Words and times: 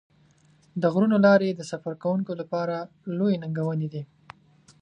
د 0.81 0.83
غرونو 0.93 1.17
لارې 1.25 1.49
د 1.53 1.61
سفر 1.71 1.93
کوونکو 2.03 2.31
لپاره 2.41 2.75
لویې 3.17 3.41
ننګونې 3.43 3.87
دي. 3.93 4.03